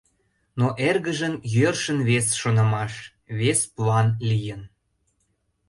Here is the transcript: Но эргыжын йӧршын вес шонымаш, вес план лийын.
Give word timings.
Но 0.59 0.67
эргыжын 0.87 1.33
йӧршын 1.55 1.99
вес 2.09 2.27
шонымаш, 2.41 2.93
вес 3.39 3.59
план 3.75 4.07
лийын. 4.29 4.61